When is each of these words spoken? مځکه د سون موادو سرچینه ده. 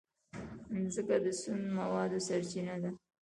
مځکه 0.77 1.15
د 1.23 1.27
سون 1.41 1.61
موادو 1.77 2.19
سرچینه 2.27 2.75
ده. 2.83 2.89